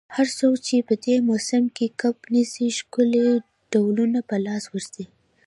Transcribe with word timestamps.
هر 0.15 0.27
څوک 0.39 0.55
چي 0.65 0.77
په 0.87 0.95
دې 1.05 1.15
موسم 1.29 1.63
کي 1.77 1.87
کب 2.01 2.15
نیسي، 2.33 2.67
ښکلي 2.77 3.27
ډولونه 3.71 4.19
په 4.29 4.35
لاس 4.45 4.63
ورځي. 4.73 5.05